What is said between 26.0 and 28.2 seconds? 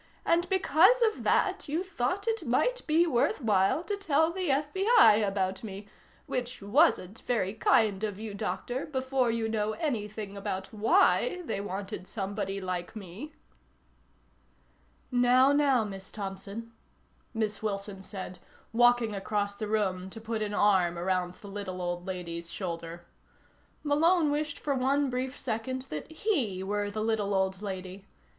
he were the little old lady.